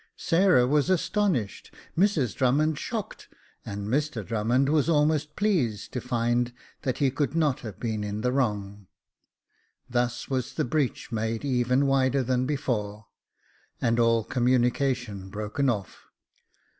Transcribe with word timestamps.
Sarah 0.17 0.65
was 0.65 0.89
astonished, 0.89 1.71
Mrs 1.95 2.33
Drummond 2.33 2.79
shocked, 2.79 3.27
and 3.63 3.87
Mr 3.87 4.25
Drummond 4.25 4.67
was 4.67 4.89
almost 4.89 5.35
pleased 5.35 5.93
to 5.93 6.01
find 6.01 6.53
that 6.81 6.97
he 6.97 7.11
could 7.11 7.35
not 7.35 7.59
have 7.59 7.79
been 7.79 8.03
in 8.03 8.21
the 8.21 8.31
wrong. 8.31 8.87
Thus 9.87 10.27
was 10.27 10.55
the 10.55 10.65
breach 10.65 11.11
made 11.11 11.45
even 11.45 11.85
wider 11.85 12.23
than 12.23 12.47
before, 12.47 13.09
and 13.79 13.99
all 13.99 14.23
communication 14.23 15.29
broken 15.29 15.69
off. 15.69 16.07